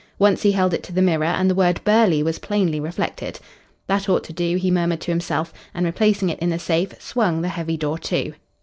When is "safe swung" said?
6.57-7.43